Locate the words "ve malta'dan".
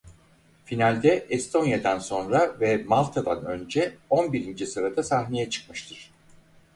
2.59-3.45